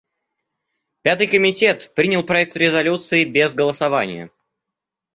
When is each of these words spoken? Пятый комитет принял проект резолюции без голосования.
Пятый 1.03 1.27
комитет 1.27 1.91
принял 1.93 2.23
проект 2.23 2.57
резолюции 2.57 3.23
без 3.23 3.53
голосования. 3.53 4.31